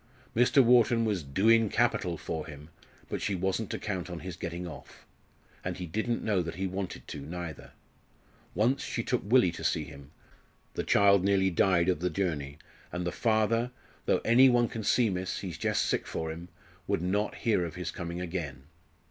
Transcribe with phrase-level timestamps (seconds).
[0.35, 0.63] Mr.
[0.63, 2.69] Wharton was "doin' capital" for him;
[3.07, 5.05] but she wasn't to count on his getting off.
[5.63, 7.73] And he didn't know that he wanted to, neither.
[8.55, 10.09] Once she took Willie to see him;
[10.73, 12.57] the child nearly died of the journey;
[12.91, 13.69] and the father,
[14.07, 16.47] "though any one can see, miss, he's just sick for 'im,"
[16.87, 18.63] would not hear of his coming again.